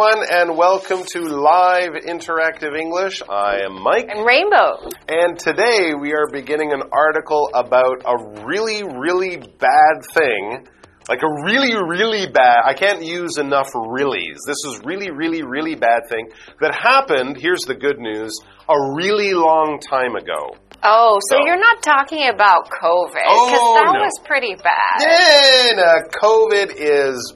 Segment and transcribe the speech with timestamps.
[0.00, 3.20] everyone, and welcome to Live Interactive English.
[3.28, 4.08] I am Mike.
[4.08, 4.88] And Rainbow.
[5.08, 10.66] And today we are beginning an article about a really, really bad thing.
[11.08, 14.36] Like a really, really bad, I can't use enough reallys.
[14.46, 16.28] This is really, really, really bad thing
[16.60, 18.38] that happened, here's the good news,
[18.68, 20.50] a really long time ago.
[20.82, 24.00] Oh, so, So- you're not talking about COVID because Oh, that no.
[24.00, 25.02] was pretty bad.
[25.02, 27.34] And uh, COVID is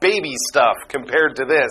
[0.00, 1.70] baby stuff compared to this.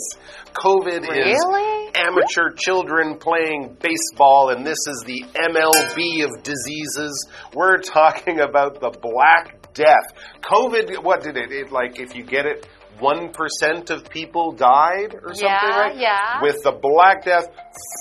[0.53, 1.91] COVID is Really?
[1.95, 7.29] amateur children playing baseball, and this is the MLB of diseases.
[7.53, 10.13] We're talking about the Black Death.
[10.41, 12.67] COVID, what did it, it like, if you get it,
[12.99, 15.95] 1% of people died or something, Yeah, right?
[15.97, 16.41] yeah.
[16.41, 17.47] With the Black Death,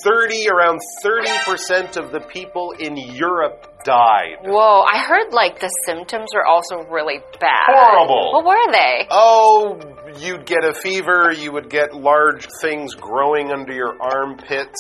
[0.05, 4.39] 30, around 30% of the people in Europe died.
[4.43, 7.67] Whoa, I heard like the symptoms were also really bad.
[7.69, 8.33] Horrible.
[8.33, 9.07] What were they?
[9.11, 9.79] Oh,
[10.19, 14.79] you'd get a fever, you would get large things growing under your armpits.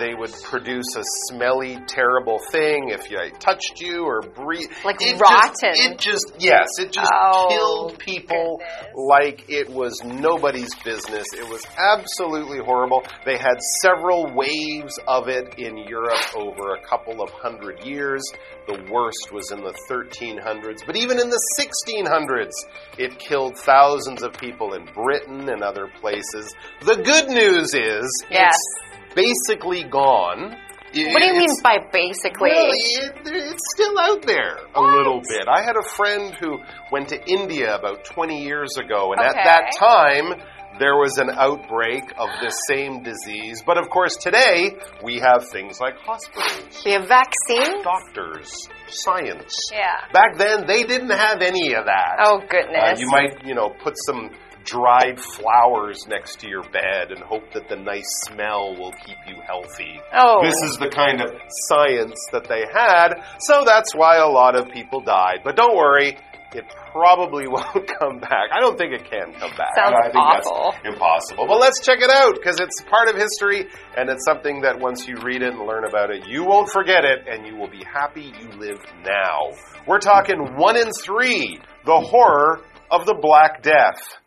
[0.00, 4.72] They would produce a smelly, terrible thing if I touched you or breathed.
[4.84, 5.52] Like it rotten.
[5.60, 8.94] Just, it just, yes, it just Oh, killed people goodness.
[8.96, 11.26] like it was nobody's business.
[11.34, 13.02] It was absolutely horrible.
[13.26, 18.22] They had several waves of it in Europe over a couple of hundred years.
[18.66, 22.52] The worst was in the 1300s, but even in the 1600s,
[22.98, 26.54] it killed thousands of people in Britain and other places.
[26.82, 28.54] The good news is Yes.
[28.54, 30.56] it's basically gone.
[30.92, 32.50] What do you mean by basically?
[32.50, 35.46] well, it, it's still out there a little bit.
[35.48, 36.58] I had a friend who
[36.90, 40.42] went to India about 20 years ago, and at that time,
[40.80, 43.62] there was an outbreak of this same disease.
[43.64, 48.50] But of course, today, we have things like hospitals, we have vaccines, doctors,
[48.88, 49.54] science.
[49.72, 50.10] Yeah.
[50.12, 52.16] Back then, they didn't have any of that.
[52.24, 53.00] Oh Uh, goodness.
[53.00, 54.30] you might, you know, put some
[54.64, 59.40] dried flowers next to your bed and hope that the nice smell will keep you
[59.46, 60.00] healthy.
[60.12, 60.40] Oh.
[60.42, 61.30] This is the kind of
[61.68, 65.40] science that they had, so that's why a lot of people died.
[65.44, 66.16] But don't worry,
[66.54, 68.50] it probably won't come back.
[68.52, 69.70] I don't think it can come back.
[69.76, 70.72] Sounds I think awful.
[70.72, 71.46] that's impossible.
[71.46, 73.66] But let's check it out because it's part of history
[73.96, 77.04] and it's something that once you read it and learn about it, you won't forget
[77.04, 79.56] it and you will be happy you live now.
[79.86, 82.60] We're talking one in three the horror
[82.90, 84.19] of the Black Death.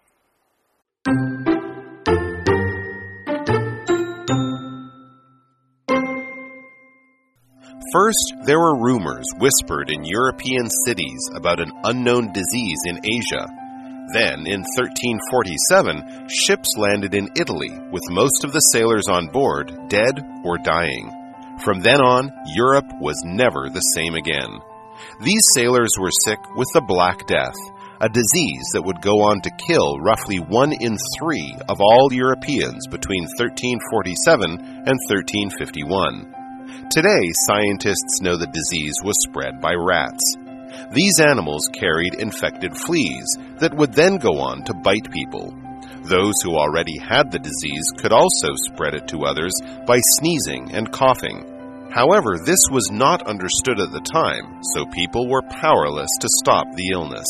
[7.92, 13.46] First, there were rumors whispered in European cities about an unknown disease in Asia.
[14.14, 20.24] Then, in 1347, ships landed in Italy with most of the sailors on board dead
[20.46, 21.12] or dying.
[21.66, 24.62] From then on, Europe was never the same again.
[25.22, 27.58] These sailors were sick with the Black Death,
[28.02, 32.88] a disease that would go on to kill roughly one in three of all Europeans
[32.88, 36.90] between 1347 and 1351.
[36.90, 40.24] Today, scientists know the disease was spread by rats.
[40.92, 45.54] These animals carried infected fleas that would then go on to bite people.
[46.04, 49.54] Those who already had the disease could also spread it to others
[49.86, 51.46] by sneezing and coughing.
[51.92, 56.90] However, this was not understood at the time, so people were powerless to stop the
[56.92, 57.28] illness.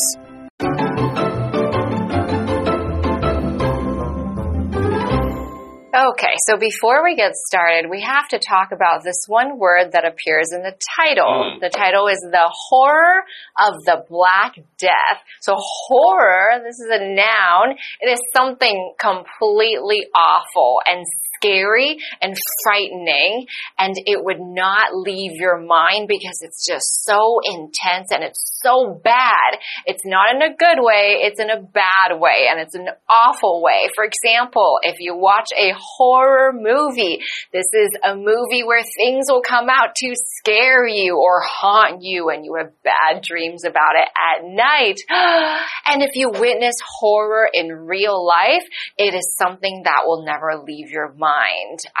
[6.14, 10.04] Okay, so before we get started, we have to talk about this one word that
[10.04, 11.26] appears in the title.
[11.26, 11.60] Mm.
[11.60, 13.24] The title is The Horror
[13.58, 15.18] of the Black Death.
[15.40, 17.76] So horror, this is a noun.
[18.00, 21.04] It is something completely awful and
[21.44, 23.46] scary and frightening
[23.78, 29.00] and it would not leave your mind because it's just so intense and it's so
[29.04, 29.58] bad.
[29.86, 33.62] It's not in a good way, it's in a bad way and it's an awful
[33.62, 33.88] way.
[33.94, 37.20] For example, if you watch a horror movie,
[37.52, 42.30] this is a movie where things will come out to scare you or haunt you
[42.30, 44.96] and you have bad dreams about it at night.
[45.86, 48.64] and if you witness horror in real life,
[48.96, 51.33] it is something that will never leave your mind.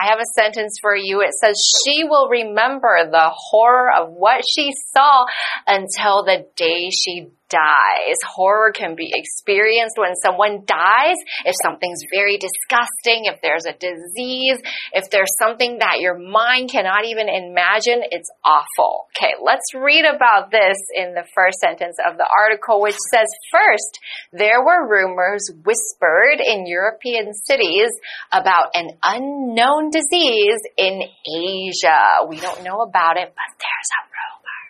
[0.00, 1.20] I have a sentence for you.
[1.20, 5.26] It says, she will remember the horror of what she saw
[5.66, 8.16] until the day she dies.
[8.24, 14.58] Horror can be experienced when someone dies, if something's very disgusting, if there's a disease,
[14.92, 19.06] if there's something that your mind cannot even imagine, it's awful.
[19.16, 24.00] Okay, let's read about this in the first sentence of the article, which says, First,
[24.32, 27.90] there were rumors whispered in European cities
[28.32, 32.26] about an unknown disease in Asia.
[32.28, 34.13] We don't know about it, but there's a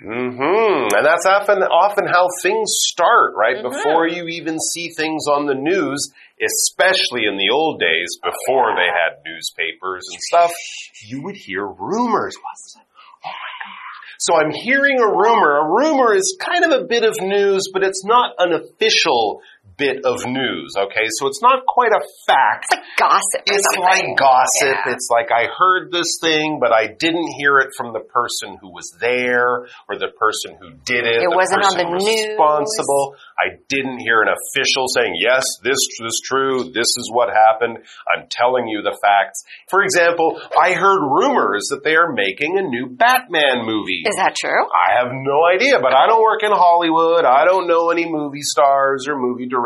[0.00, 0.36] rumor.
[0.36, 3.62] hmm And that's often often how things start, right?
[3.62, 6.10] Before you even see things on the news,
[6.42, 10.52] especially in the old days, before they had newspapers and stuff,
[11.06, 12.34] you would hear rumors.
[12.36, 13.84] Oh my God.
[14.18, 15.58] So I'm hearing a rumor.
[15.58, 19.42] A rumor is kind of a bit of news, but it's not an official
[19.76, 21.06] bit of news, okay?
[21.18, 22.66] So it's not quite a fact.
[22.70, 23.42] It's like gossip.
[23.46, 23.82] It's something.
[23.82, 24.76] like gossip.
[24.86, 24.92] Yeah.
[24.92, 28.70] It's like I heard this thing, but I didn't hear it from the person who
[28.70, 31.22] was there or the person who did it.
[31.22, 32.38] It wasn't on the news.
[32.38, 33.16] responsible.
[33.34, 36.70] I didn't hear an official saying, yes, this is true.
[36.70, 37.78] This is what happened.
[38.06, 39.42] I'm telling you the facts.
[39.68, 44.04] For example, I heard rumors that they are making a new Batman movie.
[44.06, 44.64] Is that true?
[44.70, 47.24] I have no idea, but I don't work in Hollywood.
[47.24, 49.63] I don't know any movie stars or movie directors.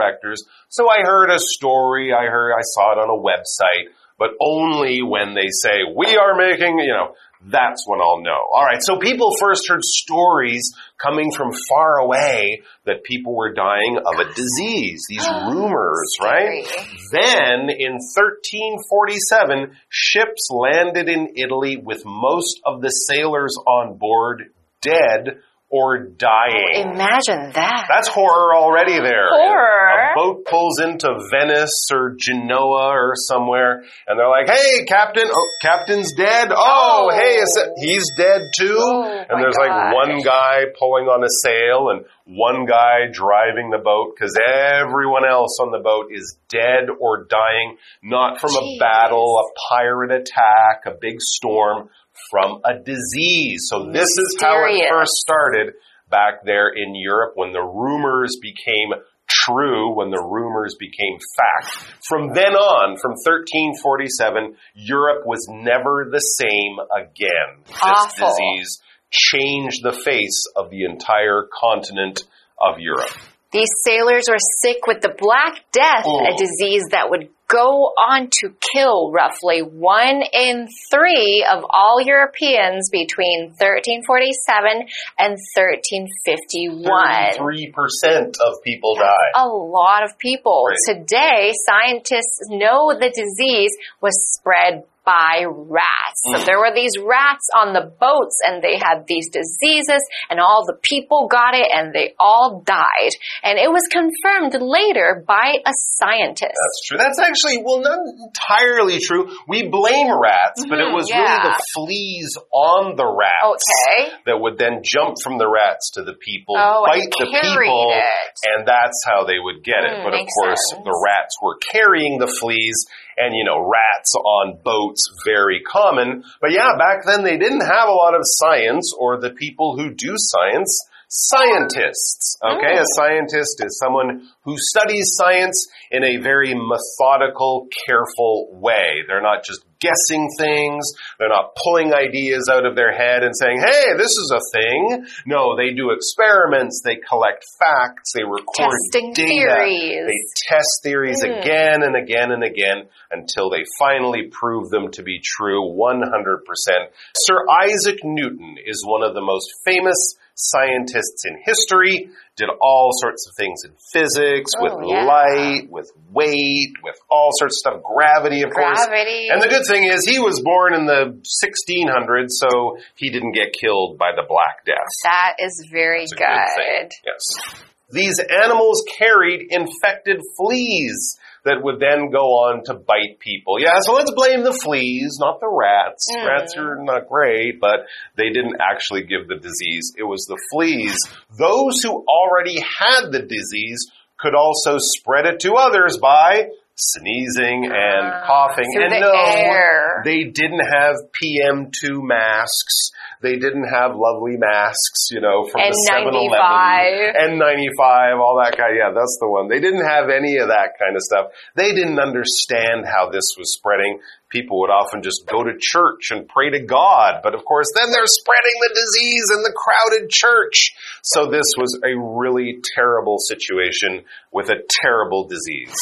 [0.68, 2.12] So I heard a story.
[2.12, 6.36] I heard, I saw it on a website, but only when they say, we are
[6.36, 7.14] making, you know,
[7.46, 8.40] that's when I'll know.
[8.52, 14.18] Alright, so people first heard stories coming from far away that people were dying of
[14.18, 15.04] a disease.
[15.08, 16.66] These rumors, right?
[17.12, 25.38] Then in 1347, ships landed in Italy with most of the sailors on board dead
[25.70, 26.72] or dying.
[26.76, 27.86] Oh, imagine that.
[27.92, 29.28] That's horror already there.
[29.28, 30.12] Horror.
[30.12, 35.28] A boat pulls into Venice or Genoa or somewhere, and they're like, "Hey, captain!
[35.30, 36.48] Oh, captain's dead.
[36.54, 37.14] Oh, Oh.
[37.14, 37.36] hey,
[37.84, 42.64] he's dead too." Oh, and there's like one guy pulling on a sail and one
[42.66, 48.40] guy driving the boat because everyone else on the boat is dead or dying, not
[48.40, 51.88] from a battle, a pirate attack, a big storm,
[52.30, 53.66] from a disease.
[53.68, 55.74] So this is how it first started
[56.10, 58.92] back there in Europe when the rumors became
[59.28, 61.94] true, when the rumors became fact.
[62.08, 67.62] From then on, from 1347, Europe was never the same again.
[67.66, 68.28] This Awful.
[68.28, 68.80] disease
[69.10, 72.24] changed the face of the entire continent
[72.60, 73.12] of Europe.
[73.50, 78.54] These sailors were sick with the Black Death, a disease that would go on to
[78.72, 84.86] kill roughly one in three of all Europeans between 1347
[85.18, 87.40] and 1351.
[87.40, 89.32] 33% of people died.
[89.34, 90.66] A lot of people.
[90.68, 90.76] Right.
[90.86, 96.20] Today, scientists know the disease was spread by rats.
[96.28, 96.36] Mm.
[96.36, 100.66] So there were these rats on the boats and they had these diseases and all
[100.68, 103.12] the people got it and they all died.
[103.42, 106.52] And it was confirmed later by a scientist.
[106.52, 106.98] That's true.
[107.00, 109.32] That's actually, well, not entirely true.
[109.48, 114.12] We blame rats, but it Mhm, was really the fleas on the rats Okay.
[114.26, 118.34] that would then jump from the rats to the people, Oh, bite the people, it.
[118.44, 119.96] and that's how they would get it.
[119.98, 120.84] Hmm, but of course, sense.
[120.84, 122.76] the rats were carrying the fleas,
[123.18, 126.24] and you know, rats on boats, very common.
[126.40, 129.92] But yeah, back then they didn't have a lot of science, or the people who
[129.94, 130.70] do science,
[131.08, 132.36] scientists.
[132.44, 132.82] Okay, Hmm.
[132.82, 139.02] a scientist is someone who studies science in a very methodical, careful way.
[139.06, 140.84] They're not just guessing things.
[141.18, 145.06] They're not pulling ideas out of their head and saying, hey, this is a thing.
[145.26, 146.82] No, they do experiments.
[146.84, 148.12] They collect facts.
[148.14, 149.28] They record Testing data.
[149.28, 150.06] theories.
[150.06, 151.30] They test theories Hmm.
[151.32, 156.90] again and again and again until they finally prove them to be true 100%.
[157.16, 163.26] Sir Isaac Newton is one of the most famous scientists in history, did all sorts
[163.28, 165.04] of things in physics, Oh, with yeah.
[165.04, 168.78] light, with weight, with all sorts of stuff, gravity, of course.
[168.86, 169.28] Gravity.
[169.28, 173.52] And the good thing is he was born in the 1600s, so he didn't get
[173.52, 174.76] killed by the Black Death.
[175.04, 176.90] that is very good good.
[177.04, 177.64] Yes.
[177.90, 183.58] These animals carried infected fleas that would then go on to bite people.
[183.58, 186.06] Yeah, so let's blame the fleas, not the rats.
[186.14, 186.26] Mm.
[186.26, 189.94] Rats are not great, but they didn't actually give the disease.
[189.96, 190.98] It was the fleas.
[191.38, 198.06] Those who already had the disease could also spread it to others by sneezing and
[198.06, 198.70] Ah, coughing.
[198.74, 200.02] and the no, air.
[200.04, 202.90] they didn't have PM2 masks.
[203.20, 206.38] They didn't have lovely masks, you know, from the 7-Eleven.
[206.38, 207.18] N95.
[207.18, 208.76] N95, all that kind.
[208.78, 209.48] Yeah, that's the one.
[209.48, 211.32] They didn't have any of that kind of stuff.
[211.56, 213.98] They didn't understand how this was spreading.
[214.30, 217.90] People would often just go to church and pray to God, but of course, then
[217.90, 220.74] they're spreading the disease in the crowded church.
[221.02, 225.74] So this was a really terrible situation with a terrible disease.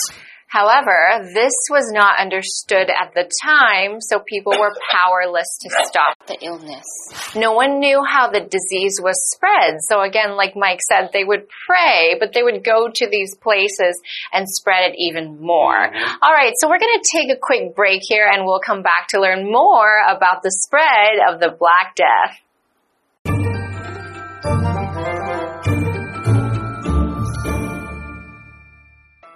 [0.48, 6.38] However, this was not understood at the time, so people were powerless to stop the
[6.40, 6.86] illness.
[7.34, 9.76] No one knew how the disease was spread.
[9.80, 14.00] So again, like Mike said, they would pray, but they would go to these places
[14.32, 15.74] and spread it even more.
[15.74, 16.16] Mm-hmm.
[16.22, 19.08] All right, so we're going to take a quick break here and we'll come back
[19.08, 22.38] to learn more about the spread of the Black Death.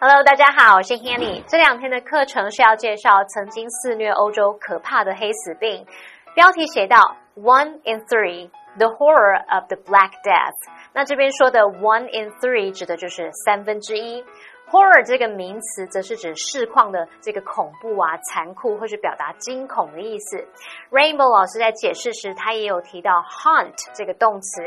[0.02, 1.44] Hello，大家好，我是 Hanny。
[1.46, 5.86] 这两天的课程是要介绍曾经肆虐欧洲可怕的黑死病。
[6.34, 10.56] 标题写到 One in three, the horror of the Black Death。
[10.94, 14.24] 那这边说的 One in three 指的就是三分之一。
[14.70, 20.48] Horror 这个名词则是指事况的这个恐怖啊、残酷，或是表达惊恐的意思。
[20.90, 24.62] Rainbow 老师在解释时，他也有提到 “hunt” 这个动词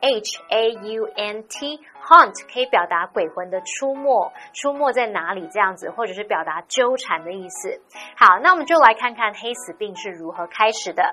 [0.00, 1.80] ，H A U N T。
[2.08, 7.82] Haunt 可以表达鬼魂的出没，出没在哪里这样子，或者是表达纠缠的意思。
[8.16, 11.12] 好，那我们就来看看黑死病是如何开始的。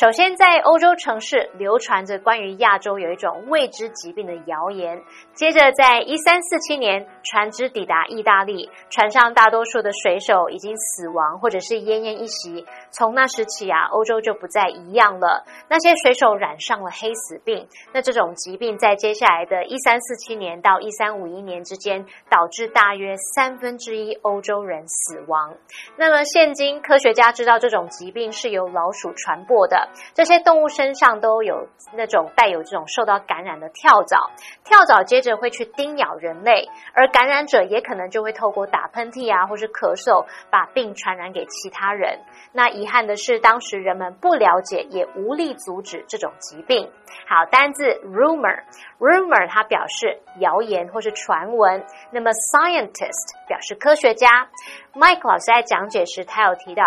[0.00, 5.02] 首先，在欧洲城市流传着关于亚洲有一种未知疾病的谣言。
[5.34, 12.64] 接着，在一三四七年，船只抵达意大利，船上大多数的水手已经死亡或者是奄奄一息。
[12.90, 15.44] 从那时起啊，欧洲就不再一样了。
[15.68, 20.40] 那些水手染上了黑死病，那这种种疾病在接下来的一三四七。
[20.40, 25.54] 年到一三五一年之间，导致大约三分之一欧洲人死亡。
[25.96, 29.90] 那么，现今科学家知道这种疾病是由老鼠传播的。
[30.14, 34.30] 这些动物身上都有那种带有这种受到感染的跳蚤，
[34.64, 42.18] 跳蚤接着会去叮咬人类，而感染者也可能就会透过打喷嚏啊，或是咳嗽，把病传染给其他人。
[42.52, 46.90] 那遗憾的是，当时人们不了解，也无力阻止这种疾病。
[47.28, 50.18] 好，单字 rumor，rumor 它表示。
[50.38, 54.48] 谣言或是传闻，那么 scientist 表示科学家。
[54.94, 56.82] Mike 老师在讲解时，他有提到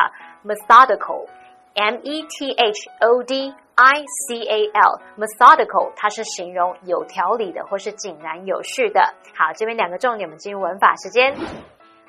[0.46, 9.14] methodical，m e t h o d i c a l，methodical 它是形容有条理的或是井然有序的。
[9.36, 11.36] 好，这边两个重点，我们进入文法时间。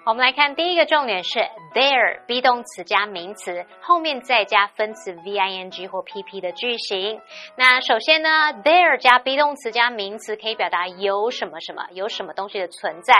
[0.06, 1.38] 我们来看第一个重点是
[1.72, 7.18] there be 动词加名词后面再加分词 v i n g 或 p p 的句型。
[7.56, 8.28] 那首先呢
[8.62, 13.14] ，there 加 be 动词加名词可以表达有什么什么，有什么东西的存在。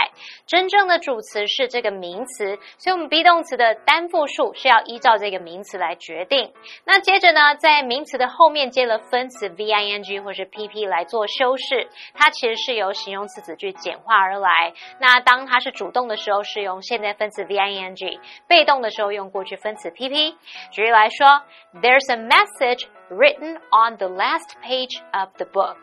[0.45, 6.53] 真正的主词是这个名词，所以我们 be 动词的单复数是要依照这个名词来决定。
[6.85, 14.71] 那接着呢，在名词的后面接了分词 v i n g 或是 p p 来做修饰，它其实是由形容词子句简化而来。
[14.99, 20.35] 那当它是主动的时候，是由用现在分词 v i n g，被动的时候用过去分词 p p。
[20.71, 21.41] 举例来说
[21.73, 25.77] ，There's a message written on the last page of the book。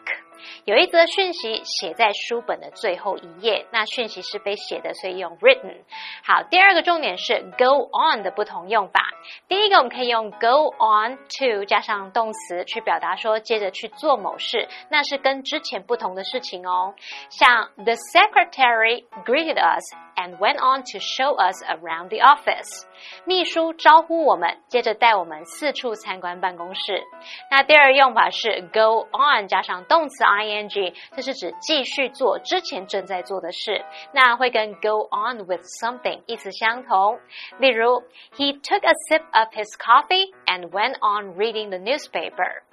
[0.65, 5.77] 有一则讯息写在书本的最后一页，那讯息是被写的，所以用 written。
[6.25, 9.01] 好，第二个重点是 go on 的不同用法。
[9.49, 16.95] 第一个我们可以用 go on to 加上动词去表达说接着去做某事，那是跟之前不同的事情哦。
[17.29, 19.83] 像 The secretary greeted us
[20.17, 22.87] and went on to show us around the office。
[23.25, 27.03] 秘书招呼我们，接着带我们四处参观办公室。
[27.51, 33.84] 那第二用法是 go on 加上动词啊 ing，这是指继续做之前正在做的事，
[34.14, 37.20] 那会跟 go on with something 意思相同。
[37.60, 38.04] 例如，
[38.36, 42.64] He took a sip of his coffee and went on reading the newspaper。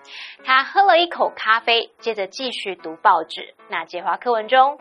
[0.45, 3.55] 他喝了一口咖啡，接着继续读报纸。
[3.69, 4.79] 那节华课文中。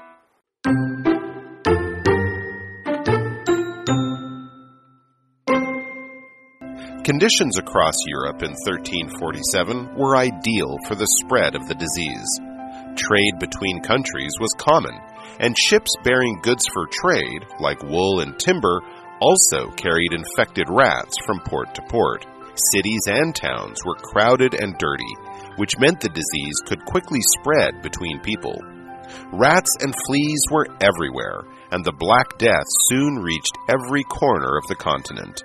[7.05, 12.46] Conditions across Europe in 1347 were ideal for the spread of the disease.
[12.98, 14.98] Trade between countries was common,
[15.38, 18.82] and ships bearing goods for trade, like wool and timber,
[19.20, 22.26] also carried infected rats from port to port.
[22.72, 25.14] Cities and towns were crowded and dirty,
[25.56, 28.58] which meant the disease could quickly spread between people.
[29.32, 34.74] Rats and fleas were everywhere, and the Black Death soon reached every corner of the
[34.76, 35.44] continent.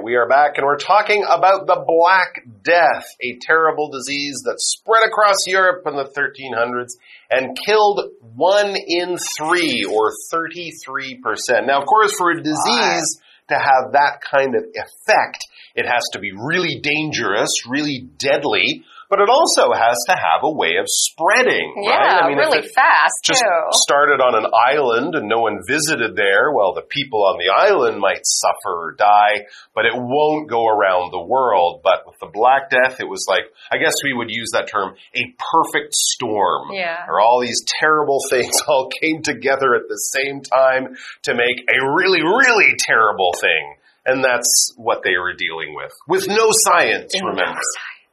[0.00, 4.56] Right, we are back and we're talking about the Black Death, a terrible disease that
[4.58, 6.92] spread across Europe in the 1300s
[7.30, 8.00] and killed
[8.34, 11.66] one in three, or 33%.
[11.66, 16.18] Now, of course, for a disease to have that kind of effect, it has to
[16.18, 21.82] be really dangerous, really deadly but it also has to have a way of spreading.
[21.82, 22.22] Yeah, right?
[22.22, 23.18] I mean, really fast.
[23.24, 23.66] Just too.
[23.82, 26.54] started on an island and no one visited there.
[26.54, 31.10] Well, the people on the island might suffer or die, but it won't go around
[31.10, 31.82] the world.
[31.82, 34.94] But with the Black Death, it was like I guess we would use that term
[35.14, 36.70] a perfect storm.
[36.72, 37.02] Yeah.
[37.08, 41.82] Or all these terrible things all came together at the same time to make a
[41.82, 43.74] really, really terrible thing.
[44.06, 45.92] And that's what they were dealing with.
[46.08, 47.60] With no science, remember.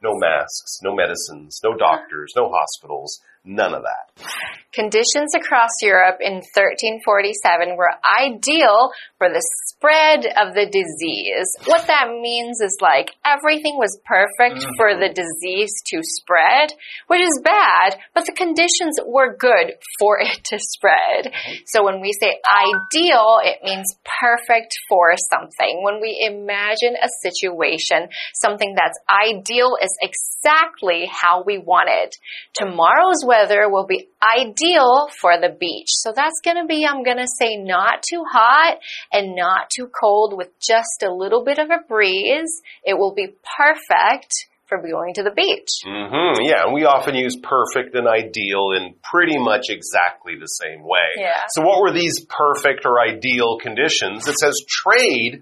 [0.00, 4.24] No masks, no medicines, no doctors, no hospitals, None of that.
[4.72, 11.48] Conditions across Europe in 1347 were ideal for the spread of the disease.
[11.64, 14.76] What that means is like everything was perfect Mm-hmm.
[14.76, 16.72] for the disease to spread,
[17.06, 21.32] which is bad, but the conditions were good for it to spread.
[21.66, 25.82] So when we say ideal, it means perfect for something.
[25.82, 32.16] When we imagine a situation, something that's ideal is exactly how we want it.
[32.54, 34.08] Tomorrow's weather will be
[34.40, 35.90] ideal for the beach.
[35.90, 38.78] So that's gonna be, I'm gonna say not too hot
[39.12, 42.62] and not too cold with just a little bit of a breeze.
[42.82, 44.32] It will be perfect
[44.68, 45.72] for going to the beach.
[45.86, 50.52] Mm -hmm, Yeah, and we often use perfect and ideal in pretty much exactly the
[50.62, 51.08] same way.
[51.16, 51.42] Yeah.
[51.54, 54.28] So what were these perfect or ideal conditions?
[54.28, 55.32] It says trade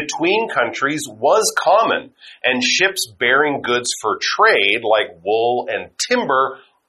[0.00, 2.02] between countries was common,
[2.46, 6.42] and ships bearing goods for trade, like wool and timber,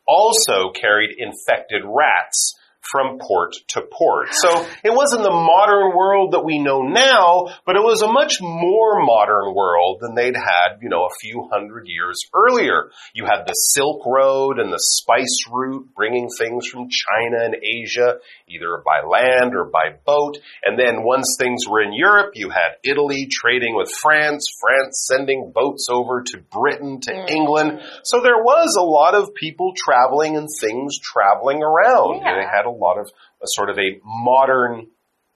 [0.07, 2.55] also carried infected rats
[2.91, 4.29] from port to port.
[4.31, 8.39] So it wasn't the modern world that we know now, but it was a much
[8.41, 12.91] more modern world than they'd had, you know, a few hundred years earlier.
[13.13, 18.19] You had the Silk Road and the spice route bringing things from China and Asia,
[18.47, 20.37] either by land or by boat.
[20.63, 25.51] And then once things were in Europe, you had Italy trading with France, France sending
[25.53, 27.29] boats over to Britain, to mm.
[27.29, 27.81] England.
[28.03, 32.21] So there was a lot of people traveling and things traveling around.
[32.21, 32.35] Yeah.
[32.35, 33.07] They had a lot of
[33.41, 34.87] a sort of a modern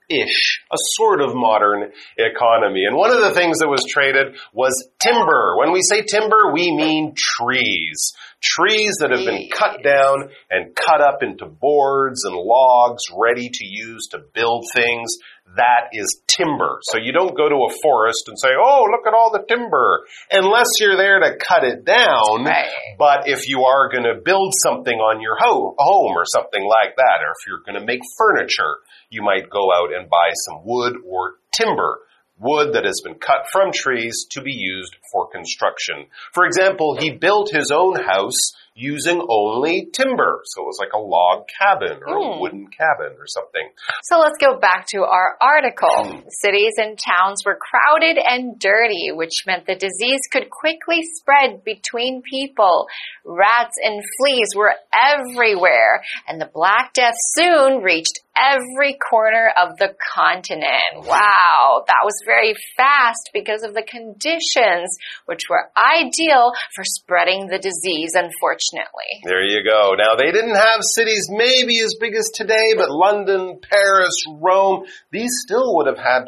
[0.09, 2.83] ish, a sort of modern economy.
[2.85, 5.55] And one of the things that was traded was timber.
[5.57, 8.13] When we say timber, we mean trees.
[8.41, 13.65] Trees that have been cut down and cut up into boards and logs ready to
[13.65, 15.11] use to build things.
[15.57, 16.79] That is timber.
[16.83, 20.05] So you don't go to a forest and say, oh, look at all the timber,
[20.31, 22.45] unless you're there to cut it down.
[22.45, 22.71] Right.
[22.97, 26.95] But if you are going to build something on your ho- home or something like
[26.95, 28.77] that, or if you're going to make furniture,
[29.09, 31.99] you might go out and buy some wood or timber.
[32.41, 36.07] Wood that has been cut from trees to be used for construction.
[36.33, 40.41] For example, he built his own house using only timber.
[40.45, 42.41] So it was like a log cabin or a hmm.
[42.41, 43.69] wooden cabin or something.
[44.03, 45.89] So let's go back to our article.
[45.91, 46.27] Hmm.
[46.29, 52.21] Cities and towns were crowded and dirty, which meant the disease could quickly spread between
[52.21, 52.87] people.
[53.25, 59.95] Rats and fleas were everywhere, and the Black Death soon reached every corner of the
[60.13, 61.05] continent.
[61.05, 67.59] Wow, that was very fast because of the conditions, which were ideal for spreading the
[67.59, 69.21] disease, unfortunately.
[69.23, 69.93] There you go.
[69.97, 75.31] Now, they didn't have cities maybe as big as today, but London, Paris, Rome, these
[75.43, 76.25] still would have had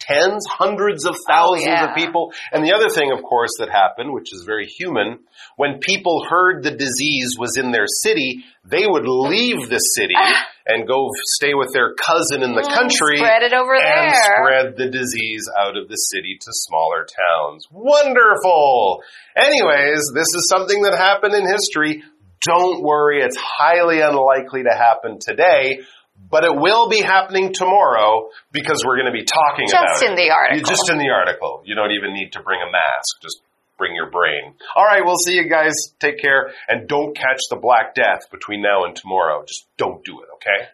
[0.00, 1.90] tens, hundreds of oh, thousands yeah.
[1.90, 2.32] of people.
[2.52, 5.20] And the other thing, of course, that happened, which is very human,
[5.56, 10.46] when people heard the disease was in their city, they would leave the city ah.
[10.66, 13.18] and go stay with their cousin in the mm, country.
[13.18, 14.36] spread it over and there.
[14.36, 17.68] spread the disease out of the city to smaller towns.
[17.70, 19.02] Wonderful!
[19.36, 22.02] Anyways, this is something that happened in history.
[22.42, 25.80] Don't worry, it's highly unlikely to happen today,
[26.28, 29.88] but it will be happening tomorrow because we're going to be talking about it.
[29.88, 30.68] Just in the article.
[30.68, 31.62] Just in the article.
[31.64, 33.22] You don't even need to bring a mask.
[33.22, 33.42] Just
[33.78, 34.54] bring your brain.
[34.76, 35.72] All right, we'll see you guys.
[35.98, 39.42] Take care and don't catch the Black Death between now and tomorrow.
[39.46, 40.68] Just don't do it, okay?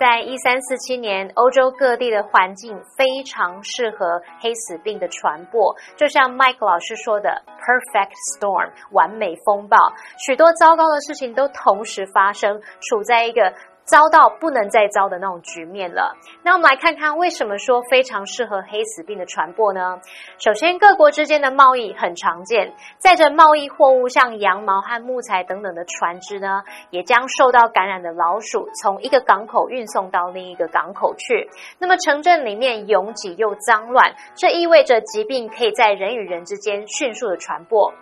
[0.00, 9.76] 在一三四七年，欧洲各地的环境非常适合黑死病的传播，就像 Mike 老师说的 “perfect storm” 完美风暴，
[10.16, 13.52] 许多糟糕的事情都同时发生，处在一个
[13.90, 16.16] 糟到不能再糟的那种局面了。
[16.44, 19.98] 那我们来看看为什么说非常适合黑死病的传播呢？
[20.38, 31.50] 首先，各国之间的贸易很常见，载着贸易货物像羊毛和木材等等的船只呢，也将受到感染的老鼠从一个港口运送到另一个港口去。
[31.80, 37.92] 那么城镇里面拥挤又脏乱，这意味着疾病可以在人与人之间迅速的传播。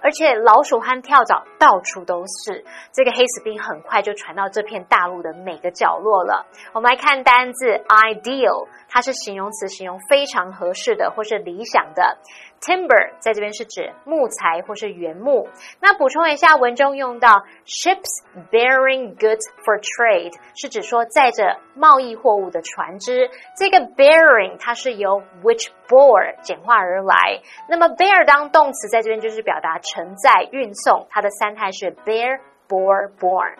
[0.00, 6.46] 而且老鼠和跳蚤到处都是，这个黑死病很快就传到这片大陆的每个角落了。
[6.72, 12.18] 我们来看单字 ideal，它是形容词，形容非常合适的或是理想的。
[12.60, 15.48] Timber 在这边是指木材或是原木。
[15.80, 23.30] 那补充一下，文中用到 ships bearing goods for trade，是指说载着贸易货物的船只。
[23.56, 27.40] 这个 bearing 它是由 which bore 简化而来。
[27.68, 33.56] 那么 bear 当动词在这边就是表达承载、运送，它的三态是 bear、born borne。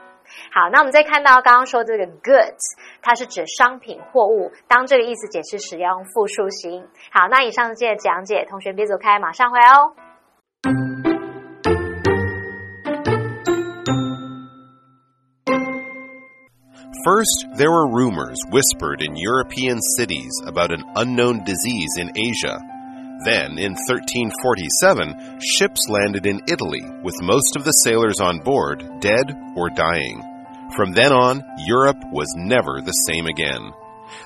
[0.53, 4.53] 好，那我们再看到刚刚说这个 goods，它是指商品货物。
[4.68, 6.87] 当这个意思解释时，要用复数形。
[7.11, 9.94] 好，那以上这讲解，同学别走开，马上回来哦。
[17.07, 22.59] First, there were rumors whispered in European cities about an unknown disease in Asia.
[23.24, 29.35] Then, in 1347, ships landed in Italy with most of the sailors on board dead
[29.57, 30.22] or dying.
[30.76, 33.72] From then on, Europe was never the same again.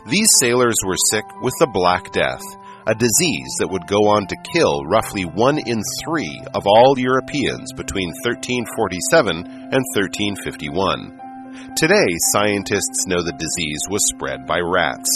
[0.06, 2.42] These sailors were sick with the Black Death,
[2.86, 7.72] a disease that would go on to kill roughly one in three of all Europeans
[7.72, 11.74] between 1347 and 1351.
[11.76, 15.08] Today, scientists know the disease was spread by rats.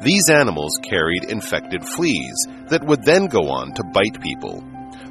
[0.00, 2.36] These animals carried infected fleas
[2.68, 4.62] that would then go on to bite people.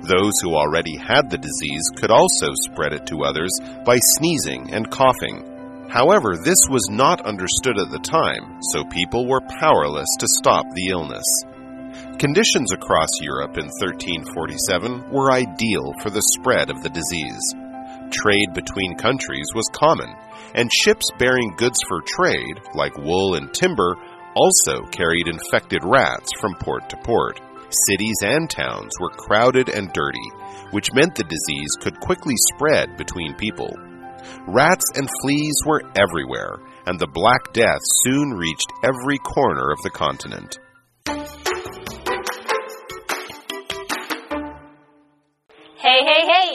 [0.01, 3.51] Those who already had the disease could also spread it to others
[3.85, 5.43] by sneezing and coughing.
[5.89, 10.89] However, this was not understood at the time, so people were powerless to stop the
[10.89, 11.25] illness.
[12.19, 17.41] Conditions across Europe in 1347 were ideal for the spread of the disease.
[18.11, 20.13] Trade between countries was common,
[20.53, 23.95] and ships bearing goods for trade, like wool and timber,
[24.35, 27.39] also carried infected rats from port to port.
[27.87, 30.29] Cities and towns were crowded and dirty,
[30.71, 33.73] which meant the disease could quickly spread between people.
[34.47, 39.89] Rats and fleas were everywhere, and the Black Death soon reached every corner of the
[39.89, 40.59] continent.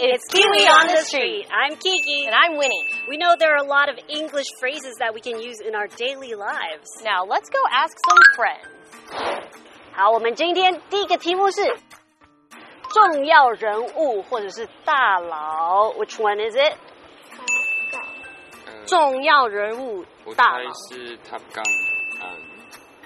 [0.09, 1.47] it's Kiwi on the street.
[1.51, 2.25] I'm Kiki.
[2.25, 2.85] And I'm Winnie.
[3.07, 5.87] We know there are a lot of English phrases that we can use in our
[5.87, 6.89] daily lives.
[7.03, 8.67] Now let's go ask some friends.
[9.93, 11.61] 好，我们今天第一个题目是
[12.89, 15.93] 重要人物或者是大佬。
[15.93, 16.75] Which one is it？
[18.87, 20.71] 重要人物我大佬。
[20.71, 21.63] 猜是 Top Gun，
[22.21, 22.27] 嗯，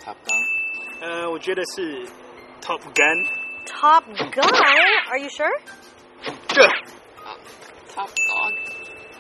[0.04, 0.44] Top Gun，
[1.02, 2.06] 呃，我觉得是
[2.62, 3.28] Top Gun。
[3.66, 4.44] Top Gun?
[5.10, 5.52] Are you sure?
[7.94, 8.54] Top Dog，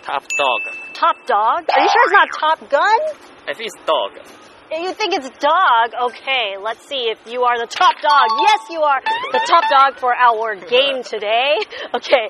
[0.03, 0.62] Top Dog。
[0.93, 1.65] Top Dog?
[1.69, 2.99] Are you sure it's not Top Gun?
[3.47, 4.12] I think it's dog.
[4.71, 5.93] You think it's dog?
[6.12, 8.27] Okay, let's see if you are the top dog.
[8.39, 11.57] Yes, you are the top dog for our game today.
[11.95, 12.29] Okay.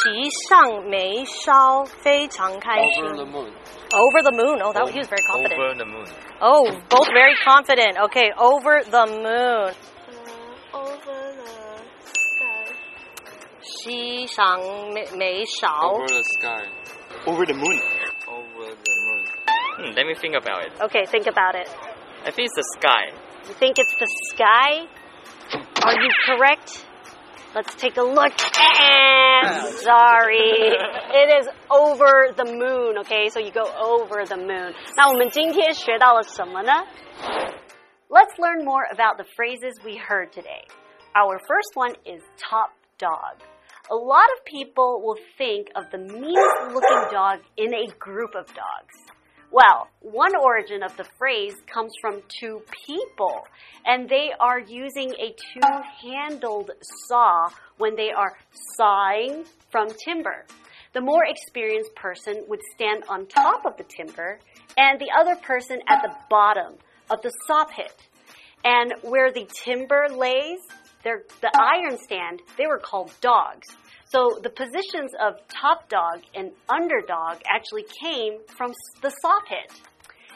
[0.00, 3.04] 骑上眉梢，非常开心。
[3.04, 3.52] Over the Moon，
[3.92, 4.62] Over the moon.
[4.62, 5.60] Oh, that he was very confident.
[5.60, 6.06] Over the moon.
[6.40, 7.98] Oh, both very confident.
[7.98, 9.74] Okay, over the moon.
[13.82, 14.60] 骑上
[14.92, 16.64] 眉眉梢 Over。the Sky，
[17.26, 17.80] Over the moon.
[18.26, 19.24] Over the Moon，
[19.78, 20.72] Hmm, let me think about it.
[20.80, 21.68] Okay, think about it.
[22.24, 23.12] I think it's the sky.
[23.46, 24.86] You think it's the sky?
[25.84, 26.84] Are you correct?
[27.54, 28.32] Let's take a look.
[28.58, 30.74] And sorry,
[31.14, 32.98] it is over the moon.
[32.98, 34.74] Okay, so you go over the moon.
[34.96, 36.72] 那我们今天学到了什么呢?
[38.08, 40.64] Let's learn more about the phrases we heard today.
[41.14, 43.40] Our first one is top dog.
[43.93, 48.47] A lot of people will think of the meanest looking dog in a group of
[48.47, 48.95] dogs.
[49.51, 53.45] Well, one origin of the phrase comes from two people,
[53.85, 55.69] and they are using a two
[56.01, 56.71] handled
[57.07, 58.35] saw when they are
[58.75, 60.45] sawing from timber.
[60.93, 64.39] The more experienced person would stand on top of the timber,
[64.75, 66.79] and the other person at the bottom
[67.11, 67.95] of the saw pit.
[68.65, 70.61] And where the timber lays,
[71.03, 73.67] the iron stand, they were called dogs.
[74.13, 78.71] So the positions of top dog and underdog actually came from
[79.01, 79.71] the saw pit.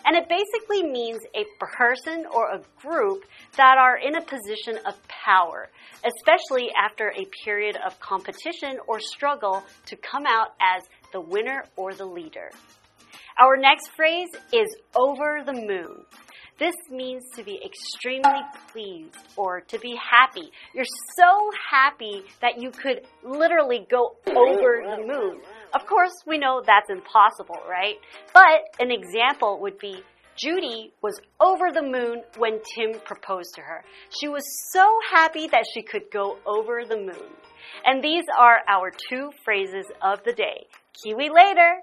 [0.04, 4.96] And it basically means a person or a group that are in a position of
[5.08, 5.70] power,
[6.04, 10.82] especially after a period of competition or struggle to come out as
[11.13, 12.50] the winner or the leader.
[13.38, 16.04] Our next phrase is over the moon.
[16.60, 18.41] This means to be extremely
[18.72, 20.52] pleased or to be happy.
[20.74, 25.41] You're so happy that you could literally go over the moon.
[25.76, 27.96] Of course, we know that's impossible, right?
[28.34, 30.02] But an example would be
[30.36, 33.84] Judy was over the moon when Tim proposed to her.
[34.20, 37.30] She was so happy that she could go over the moon.
[37.86, 40.67] And these are our two phrases of the day.
[41.04, 41.82] Kiwi later!